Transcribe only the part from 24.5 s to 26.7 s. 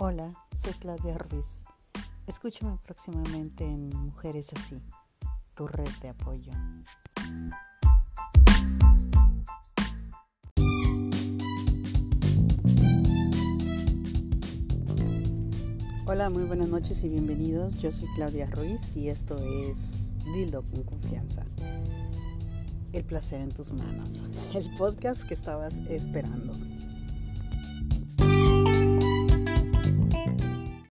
El podcast que estabas esperando.